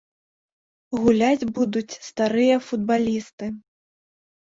[1.01, 3.55] Гуляць будуць старыя футбалісты.